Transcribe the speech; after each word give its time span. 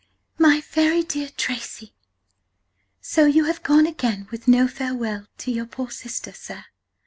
"My 0.39 0.63
very 0.71 1.03
dear 1.03 1.29
Tracy, 1.29 1.93
"So 3.01 3.27
you 3.27 3.43
have 3.43 3.61
gone 3.61 3.85
again 3.85 4.27
with 4.31 4.47
no 4.47 4.67
Farewell 4.67 5.27
to 5.37 5.51
yr. 5.53 5.67
poor 5.67 5.91
Sister, 5.91 6.31
sir! 6.33 6.65